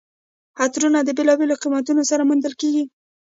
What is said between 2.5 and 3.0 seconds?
کیږي.